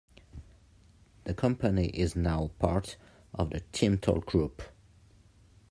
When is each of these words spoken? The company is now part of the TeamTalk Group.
The 1.25 1.35
company 1.35 1.89
is 1.89 2.15
now 2.15 2.49
part 2.57 2.97
of 3.35 3.51
the 3.51 3.61
TeamTalk 3.71 4.25
Group. 4.25 4.63